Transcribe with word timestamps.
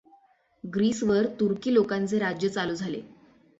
ग्रीसवर 0.63 1.25
तुर्की 1.39 1.73
लोकांचे 1.73 2.19
राज्य 2.19 2.49
चालू 2.49 2.75
झाले. 2.75 3.01